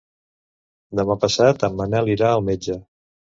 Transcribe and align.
Demà 0.99 1.17
passat 1.25 1.65
en 1.69 1.77
Manel 1.81 2.11
irà 2.15 2.31
al 2.39 2.45
metge. 2.51 2.79